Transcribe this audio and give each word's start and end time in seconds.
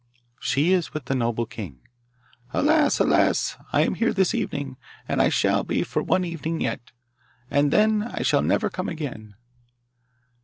'She 0.39 0.73
is 0.73 0.95
with 0.95 1.05
the 1.05 1.13
noble 1.13 1.45
king.' 1.45 1.79
'Alas! 2.55 2.97
alas! 2.97 3.55
I 3.71 3.81
am 3.81 3.93
here 3.93 4.11
this 4.11 4.33
evening, 4.33 4.77
and 5.07 5.31
shall 5.31 5.63
be 5.63 5.83
for 5.83 6.01
one 6.01 6.25
evening 6.25 6.59
yet, 6.59 6.91
and 7.51 7.69
then 7.69 8.01
I 8.11 8.23
shall 8.23 8.41
never 8.41 8.71
come 8.71 8.89
again. 8.89 9.35